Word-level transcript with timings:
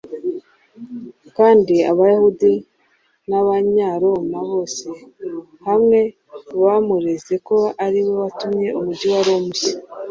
kandi 1.37 1.75
Abayahudi 1.91 2.53
n’Abanyaroma 3.29 4.39
bose 4.49 4.87
hamwe 5.67 5.99
bamureze 6.61 7.33
ko 7.47 7.57
ari 7.85 7.99
we 8.05 8.13
watumye 8.21 8.67
umujyi 8.79 9.07
wa 9.13 9.21
Roma 9.27 9.47
ushya. 9.53 9.73